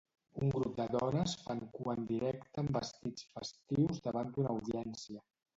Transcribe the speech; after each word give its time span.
Un 0.43 0.47
grup 0.53 0.79
de 0.79 0.87
dones 0.93 1.35
fan 1.41 1.61
cua 1.75 1.95
en 1.99 2.09
directe 2.13 2.63
amb 2.63 2.75
vestits 2.79 3.29
festius 3.37 4.03
davant 4.09 4.33
d'una 4.39 4.57
audiència. 4.59 5.27